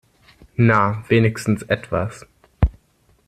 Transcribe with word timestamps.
Na, 0.55 1.03
wenigstens 1.09 1.61
etwas. 1.69 2.25